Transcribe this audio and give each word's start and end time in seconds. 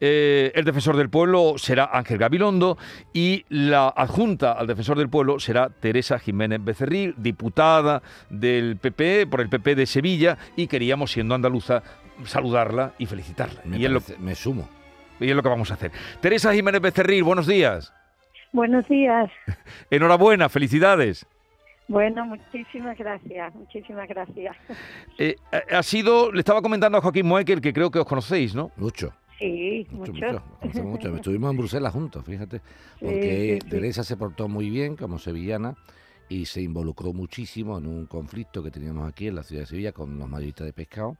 Eh, 0.00 0.50
el 0.54 0.64
defensor 0.64 0.96
del 0.96 1.10
pueblo 1.10 1.54
será 1.58 1.90
Ángel 1.92 2.16
Gabilondo 2.18 2.78
y 3.12 3.44
la 3.50 3.88
adjunta 3.88 4.52
al 4.52 4.66
defensor 4.66 4.96
del 4.96 5.10
pueblo 5.10 5.38
será 5.40 5.68
Teresa 5.68 6.18
Jiménez 6.18 6.64
Becerril, 6.64 7.14
diputada 7.18 8.02
del 8.30 8.76
PP, 8.78 9.26
por 9.26 9.40
el 9.42 9.48
PP 9.50 9.74
de 9.74 9.86
Sevilla, 9.86 10.38
y 10.56 10.66
queríamos, 10.68 11.12
siendo 11.12 11.34
andaluza, 11.34 11.82
saludarla 12.24 12.94
y 12.98 13.06
felicitarla. 13.06 13.60
Me, 13.64 13.76
y, 13.78 13.84
es 13.84 13.90
lo, 13.90 14.00
parece- 14.00 14.18
me 14.18 14.34
sumo. 14.34 14.68
y 15.20 15.28
es 15.28 15.36
lo 15.36 15.42
que 15.42 15.48
vamos 15.50 15.70
a 15.70 15.74
hacer. 15.74 15.92
Teresa 16.20 16.52
Jiménez 16.54 16.80
Becerril, 16.80 17.22
buenos 17.22 17.46
días. 17.46 17.92
Buenos 18.52 18.88
días. 18.88 19.30
Enhorabuena, 19.90 20.48
felicidades. 20.48 21.26
Bueno, 21.88 22.24
muchísimas 22.24 22.96
gracias, 22.96 23.54
muchísimas 23.54 24.08
gracias. 24.08 24.56
Eh, 25.18 25.36
ha- 25.52 25.78
ha 25.78 25.82
sido, 25.82 26.30
le 26.32 26.38
estaba 26.38 26.62
comentando 26.62 26.96
a 26.98 27.00
Joaquín 27.00 27.26
Moekel, 27.26 27.60
que 27.60 27.72
creo 27.72 27.90
que 27.90 27.98
os 27.98 28.06
conocéis, 28.06 28.54
¿no? 28.54 28.70
Mucho. 28.76 29.12
Sí, 29.40 29.86
Mucho, 29.90 30.12
mucho. 30.12 30.42
mucho. 30.62 30.84
Mucho. 30.84 31.16
Estuvimos 31.16 31.50
en 31.50 31.56
Bruselas 31.56 31.92
juntos, 31.92 32.24
fíjate. 32.24 32.60
Porque 33.00 33.58
sí, 33.58 33.64
sí. 33.64 33.70
Teresa 33.70 34.04
se 34.04 34.16
portó 34.16 34.48
muy 34.48 34.70
bien 34.70 34.94
como 34.96 35.18
sevillana 35.18 35.76
y 36.28 36.44
se 36.46 36.62
involucró 36.62 37.12
muchísimo 37.12 37.78
en 37.78 37.86
un 37.86 38.06
conflicto 38.06 38.62
que 38.62 38.70
teníamos 38.70 39.08
aquí 39.08 39.26
en 39.28 39.34
la 39.34 39.42
ciudad 39.42 39.62
de 39.62 39.66
Sevilla 39.66 39.92
con 39.92 40.16
los 40.18 40.28
mayoristas 40.28 40.66
de 40.66 40.72
pescado. 40.72 41.16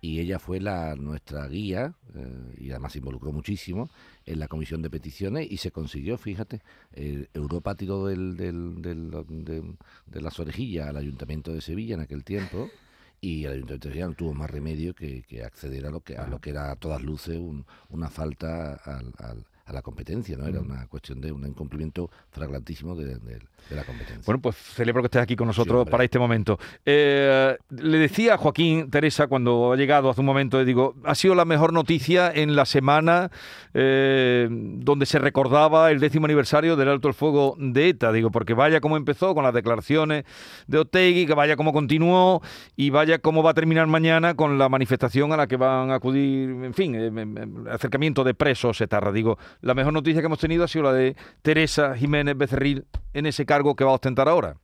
Y 0.00 0.20
ella 0.20 0.38
fue 0.38 0.60
la 0.60 0.94
nuestra 0.94 1.48
guía 1.48 1.94
eh, 2.14 2.54
y 2.58 2.70
además 2.70 2.92
se 2.92 2.98
involucró 2.98 3.32
muchísimo 3.32 3.90
en 4.26 4.38
la 4.38 4.46
comisión 4.46 4.80
de 4.82 4.90
peticiones 4.90 5.50
y 5.50 5.56
se 5.56 5.72
consiguió, 5.72 6.16
fíjate, 6.18 6.60
eh, 6.92 7.26
Europa 7.34 7.74
tiró 7.74 8.06
del, 8.06 8.36
del- 8.36 8.80
del- 8.82 9.10
de, 9.44 9.62
de 10.06 10.20
las 10.22 10.38
orejillas 10.38 10.86
al 10.88 10.98
ayuntamiento 10.98 11.52
de 11.52 11.60
Sevilla 11.60 11.94
en 11.94 12.02
aquel 12.02 12.22
tiempo 12.24 12.68
y 13.20 13.44
el 13.44 13.52
ayuntamiento 13.54 13.88
de 13.88 13.92
Sevilla 13.94 14.08
no 14.08 14.14
tuvo 14.14 14.34
más 14.34 14.50
remedio 14.50 14.94
que, 14.94 15.22
que 15.22 15.42
acceder 15.44 15.86
a 15.86 15.90
lo 15.90 16.00
que 16.02 16.16
a 16.16 16.26
lo 16.26 16.40
que 16.40 16.50
era 16.50 16.70
a 16.70 16.76
todas 16.76 17.02
luces 17.02 17.38
un- 17.38 17.66
una 17.88 18.10
falta 18.10 18.74
al- 18.74 19.14
al- 19.18 19.46
a 19.66 19.72
la 19.72 19.82
competencia, 19.82 20.36
¿no? 20.36 20.46
Era 20.46 20.60
una 20.60 20.86
cuestión 20.86 21.20
de 21.20 21.32
un 21.32 21.44
incumplimiento 21.46 22.08
flagrantísimo 22.30 22.94
de, 22.94 23.16
de- 23.18 23.40
de 23.68 23.74
la 23.74 23.82
competencia. 23.82 24.22
Bueno, 24.24 24.40
pues 24.40 24.54
celebro 24.54 25.02
que 25.02 25.06
estés 25.06 25.20
aquí 25.22 25.34
con 25.34 25.48
nosotros 25.48 25.88
para 25.88 26.04
este 26.04 26.20
momento. 26.20 26.56
Eh, 26.84 27.56
le 27.70 27.98
decía 27.98 28.34
a 28.34 28.36
Joaquín, 28.38 28.90
Teresa, 28.90 29.26
cuando 29.26 29.72
ha 29.72 29.76
llegado 29.76 30.08
hace 30.08 30.20
un 30.20 30.26
momento, 30.26 30.58
le 30.58 30.64
digo, 30.64 30.94
ha 31.04 31.16
sido 31.16 31.34
la 31.34 31.44
mejor 31.44 31.72
noticia 31.72 32.30
en 32.32 32.54
la 32.54 32.64
semana 32.64 33.28
eh, 33.74 34.46
donde 34.50 35.04
se 35.04 35.18
recordaba 35.18 35.90
el 35.90 35.98
décimo 35.98 36.26
aniversario 36.26 36.76
del 36.76 36.88
alto 36.90 37.08
el 37.08 37.14
fuego 37.14 37.56
de 37.58 37.88
ETA. 37.88 38.12
Digo, 38.12 38.30
porque 38.30 38.54
vaya 38.54 38.80
como 38.80 38.96
empezó 38.96 39.34
con 39.34 39.42
las 39.42 39.52
declaraciones 39.52 40.24
de 40.68 40.78
Otegui, 40.78 41.26
que 41.26 41.34
vaya 41.34 41.56
como 41.56 41.72
continuó 41.72 42.42
y 42.76 42.90
vaya 42.90 43.18
cómo 43.18 43.42
va 43.42 43.50
a 43.50 43.54
terminar 43.54 43.88
mañana 43.88 44.34
con 44.34 44.58
la 44.58 44.68
manifestación 44.68 45.32
a 45.32 45.36
la 45.36 45.48
que 45.48 45.56
van 45.56 45.90
a 45.90 45.96
acudir, 45.96 46.50
en 46.50 46.72
fin, 46.74 46.94
eh, 46.94 47.70
acercamiento 47.72 48.22
de 48.22 48.34
presos, 48.34 48.80
etarra. 48.80 49.10
Digo, 49.10 49.38
la 49.60 49.74
mejor 49.74 49.92
noticia 49.92 50.20
que 50.20 50.26
hemos 50.26 50.38
tenido 50.40 50.64
ha 50.64 50.68
sido 50.68 50.84
la 50.84 50.92
de 50.92 51.16
Teresa 51.42 51.94
Jiménez 51.96 52.36
Becerril 52.36 52.84
en 53.14 53.26
ese 53.26 53.46
cargo 53.46 53.74
que 53.76 53.84
va 53.84 53.90
a 53.90 53.94
ostentar 53.94 54.28
ahora. 54.28 54.56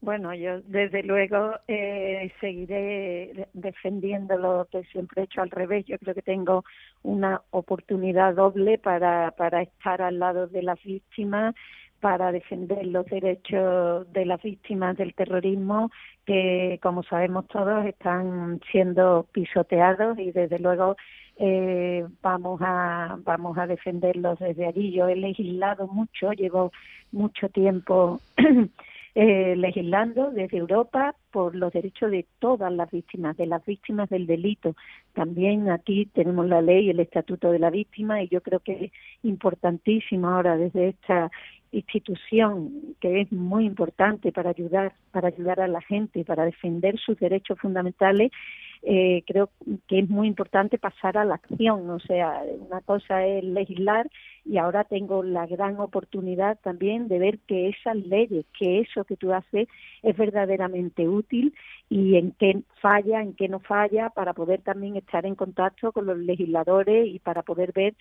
Bueno, 0.00 0.32
yo 0.32 0.60
desde 0.62 1.02
luego 1.02 1.54
eh, 1.66 2.30
seguiré 2.40 3.32
de- 3.34 3.48
defendiendo 3.52 4.36
lo 4.38 4.68
que 4.70 4.84
siempre 4.84 5.22
he 5.22 5.24
hecho 5.24 5.42
al 5.42 5.50
revés. 5.50 5.86
Yo 5.86 5.98
creo 5.98 6.14
que 6.14 6.22
tengo 6.22 6.64
una 7.02 7.42
oportunidad 7.50 8.34
doble 8.36 8.78
para, 8.78 9.32
para 9.32 9.62
estar 9.62 10.00
al 10.00 10.20
lado 10.20 10.46
de 10.46 10.62
las 10.62 10.80
víctimas, 10.84 11.56
para 12.00 12.32
defender 12.32 12.86
los 12.86 13.06
derechos 13.06 14.10
de 14.12 14.24
las 14.24 14.42
víctimas 14.42 14.96
del 14.96 15.14
terrorismo, 15.14 15.90
que 16.26 16.78
como 16.82 17.02
sabemos 17.02 17.46
todos 17.48 17.84
están 17.86 18.60
siendo 18.70 19.26
pisoteados 19.32 20.18
y 20.18 20.30
desde 20.30 20.58
luego 20.58 20.96
eh, 21.36 22.04
vamos 22.20 22.60
a 22.62 23.16
vamos 23.24 23.56
a 23.58 23.66
defenderlos 23.66 24.38
desde 24.38 24.66
allí. 24.66 24.92
Yo 24.92 25.08
he 25.08 25.16
legislado 25.16 25.86
mucho, 25.86 26.32
llevo 26.32 26.72
mucho 27.12 27.48
tiempo 27.48 28.20
eh, 29.14 29.56
legislando 29.56 30.30
desde 30.30 30.58
Europa 30.58 31.14
por 31.30 31.54
los 31.54 31.72
derechos 31.72 32.10
de 32.10 32.26
todas 32.38 32.72
las 32.72 32.90
víctimas, 32.90 33.36
de 33.36 33.46
las 33.46 33.64
víctimas 33.64 34.08
del 34.08 34.26
delito. 34.26 34.74
También 35.12 35.70
aquí 35.70 36.06
tenemos 36.06 36.46
la 36.46 36.60
ley 36.60 36.90
el 36.90 37.00
estatuto 37.00 37.50
de 37.50 37.58
la 37.58 37.70
víctima 37.70 38.22
y 38.22 38.28
yo 38.28 38.40
creo 38.40 38.60
que 38.60 38.86
es 38.86 38.92
importantísimo 39.22 40.28
ahora 40.28 40.56
desde 40.56 40.88
esta 40.88 41.30
institución 41.72 42.96
que 43.00 43.20
es 43.20 43.32
muy 43.32 43.66
importante 43.66 44.32
para 44.32 44.50
ayudar 44.50 44.94
para 45.10 45.28
ayudar 45.28 45.60
a 45.60 45.68
la 45.68 45.80
gente 45.80 46.24
para 46.24 46.44
defender 46.44 46.98
sus 46.98 47.18
derechos 47.18 47.58
fundamentales 47.58 48.30
eh, 48.82 49.24
creo 49.26 49.50
que 49.88 49.98
es 49.98 50.08
muy 50.08 50.28
importante 50.28 50.78
pasar 50.78 51.18
a 51.18 51.24
la 51.24 51.34
acción. 51.34 51.90
O 51.90 51.98
sea 52.00 52.42
una 52.58 52.80
cosa 52.80 53.26
es 53.26 53.42
legislar 53.44 54.08
y 54.44 54.58
ahora 54.58 54.84
tengo 54.84 55.22
la 55.22 55.46
gran 55.46 55.80
oportunidad 55.80 56.58
también 56.60 57.08
de 57.08 57.18
ver 57.18 57.38
que 57.40 57.68
esas 57.68 57.96
leyes 57.96 58.46
que 58.58 58.80
eso 58.80 59.04
que 59.04 59.16
tú 59.16 59.32
haces 59.32 59.68
es 60.02 60.16
verdaderamente 60.16 61.08
útil 61.08 61.54
y 61.90 62.16
en 62.16 62.32
qué 62.32 62.62
falla, 62.80 63.20
en 63.20 63.34
qué 63.34 63.48
no 63.48 63.60
falla, 63.60 64.10
para 64.10 64.32
poder 64.34 64.60
también 64.60 64.96
estar 64.96 65.26
en 65.26 65.34
contacto 65.34 65.92
con 65.92 66.06
los 66.06 66.18
legisladores 66.18 67.08
y 67.08 67.18
para 67.18 67.42
poder 67.42 67.72
ver 67.72 67.94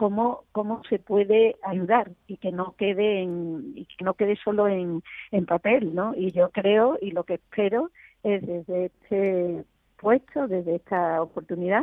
cómo 0.00 0.44
cómo 0.52 0.82
se 0.88 0.98
puede 0.98 1.56
ayudar 1.62 2.12
y 2.26 2.38
que 2.38 2.52
no 2.52 2.74
quede 2.78 3.20
en 3.20 3.74
y 3.76 3.84
que 3.84 4.02
no 4.02 4.14
quede 4.14 4.34
solo 4.36 4.66
en, 4.66 5.02
en 5.30 5.44
papel, 5.44 5.94
¿no? 5.94 6.14
Y 6.16 6.32
yo 6.32 6.48
creo 6.48 6.96
y 7.02 7.10
lo 7.10 7.24
que 7.24 7.34
espero 7.34 7.90
es 8.22 8.40
desde 8.46 8.86
este 8.86 9.64
puesto, 9.98 10.48
desde 10.48 10.76
esta 10.76 11.20
oportunidad, 11.20 11.82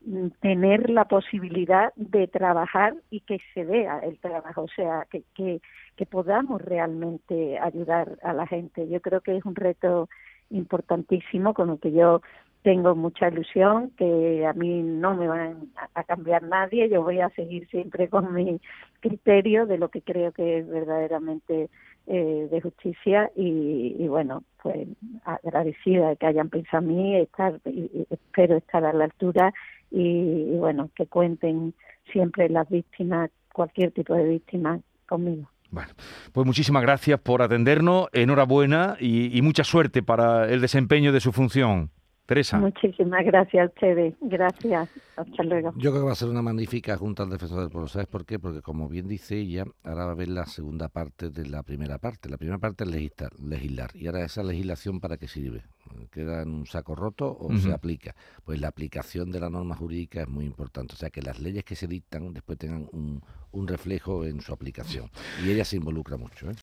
mm, 0.00 0.28
tener 0.40 0.88
la 0.88 1.04
posibilidad 1.04 1.92
de 1.96 2.26
trabajar 2.26 2.94
y 3.10 3.20
que 3.20 3.38
se 3.52 3.64
vea 3.64 3.98
el 3.98 4.18
trabajo, 4.18 4.62
o 4.62 4.68
sea, 4.68 5.06
que, 5.10 5.24
que, 5.34 5.60
que 5.94 6.06
podamos 6.06 6.62
realmente 6.62 7.58
ayudar 7.58 8.18
a 8.22 8.32
la 8.32 8.46
gente. 8.46 8.88
Yo 8.88 9.02
creo 9.02 9.20
que 9.20 9.36
es 9.36 9.44
un 9.44 9.54
reto 9.54 10.08
importantísimo 10.48 11.52
con 11.52 11.68
el 11.68 11.78
que 11.78 11.92
yo 11.92 12.22
tengo 12.62 12.94
mucha 12.94 13.28
ilusión, 13.28 13.90
que 13.96 14.46
a 14.46 14.52
mí 14.52 14.82
no 14.82 15.14
me 15.14 15.28
van 15.28 15.70
a- 15.94 16.04
cambiar 16.04 16.42
nadie, 16.42 16.88
yo 16.88 17.02
voy 17.02 17.20
a 17.20 17.30
seguir 17.30 17.68
siempre 17.68 18.08
con 18.08 18.32
mi 18.34 18.60
criterio 19.00 19.66
de 19.66 19.78
lo 19.78 19.88
que 19.88 20.02
creo 20.02 20.32
que 20.32 20.58
es 20.58 20.68
verdaderamente 20.68 21.68
eh, 22.06 22.48
de 22.50 22.60
justicia 22.60 23.30
y, 23.36 23.94
y 23.98 24.08
bueno, 24.08 24.42
pues 24.62 24.88
agradecida 25.24 26.08
de 26.08 26.16
que 26.16 26.26
hayan 26.26 26.48
pensado 26.48 26.82
en 26.82 26.96
mí, 26.96 27.16
estar, 27.16 27.60
y 27.66 28.06
espero 28.10 28.56
estar 28.56 28.84
a 28.84 28.92
la 28.92 29.04
altura 29.04 29.52
y, 29.90 30.00
y 30.00 30.56
bueno, 30.56 30.90
que 30.94 31.06
cuenten 31.06 31.74
siempre 32.12 32.48
las 32.48 32.68
víctimas, 32.68 33.30
cualquier 33.52 33.92
tipo 33.92 34.14
de 34.14 34.24
víctima 34.24 34.80
conmigo. 35.06 35.48
Bueno, 35.70 35.90
pues 36.32 36.46
muchísimas 36.46 36.82
gracias 36.82 37.20
por 37.20 37.42
atendernos, 37.42 38.08
enhorabuena 38.12 38.96
y, 38.98 39.36
y 39.36 39.42
mucha 39.42 39.64
suerte 39.64 40.02
para 40.02 40.48
el 40.48 40.62
desempeño 40.62 41.12
de 41.12 41.20
su 41.20 41.32
función. 41.32 41.90
Teresa. 42.28 42.58
Muchísimas 42.58 43.24
gracias 43.24 43.62
a 43.62 43.66
ustedes. 43.68 44.14
Gracias. 44.20 44.90
Hasta 45.16 45.42
luego. 45.44 45.72
Yo 45.76 45.90
creo 45.90 46.02
que 46.02 46.06
va 46.08 46.12
a 46.12 46.14
ser 46.14 46.28
una 46.28 46.42
magnífica 46.42 46.94
Junta 46.98 47.22
al 47.22 47.30
Defensor 47.30 47.60
del 47.60 47.70
Pueblo. 47.70 47.88
¿Sabes 47.88 48.06
por 48.06 48.26
qué? 48.26 48.38
Porque, 48.38 48.60
como 48.60 48.86
bien 48.86 49.08
dice 49.08 49.38
ella, 49.38 49.64
ahora 49.82 50.04
va 50.04 50.12
a 50.12 50.14
ver 50.14 50.28
la 50.28 50.44
segunda 50.44 50.90
parte 50.90 51.30
de 51.30 51.46
la 51.46 51.62
primera 51.62 51.96
parte. 51.96 52.28
La 52.28 52.36
primera 52.36 52.58
parte 52.58 52.84
es 52.84 52.90
legislar, 52.90 53.32
legislar. 53.40 53.90
y 53.94 54.08
ahora 54.08 54.26
esa 54.26 54.42
legislación 54.42 55.00
para 55.00 55.16
qué 55.16 55.26
sirve. 55.26 55.62
¿Queda 56.10 56.42
en 56.42 56.50
un 56.50 56.66
saco 56.66 56.94
roto 56.94 57.34
o 57.40 57.50
se 57.56 57.72
aplica? 57.72 58.14
Pues 58.44 58.60
la 58.60 58.68
aplicación 58.68 59.30
de 59.30 59.40
la 59.40 59.48
norma 59.48 59.74
jurídica 59.74 60.20
es 60.20 60.28
muy 60.28 60.44
importante. 60.44 60.92
O 60.92 60.96
sea, 60.98 61.08
que 61.08 61.22
las 61.22 61.40
leyes 61.40 61.64
que 61.64 61.76
se 61.76 61.86
dictan 61.86 62.34
después 62.34 62.58
tengan 62.58 62.90
un, 62.92 63.22
un 63.52 63.66
reflejo 63.66 64.26
en 64.26 64.42
su 64.42 64.52
aplicación. 64.52 65.10
Y 65.46 65.50
ella 65.50 65.64
se 65.64 65.76
involucra 65.76 66.18
mucho. 66.18 66.50
¿eh? 66.50 66.56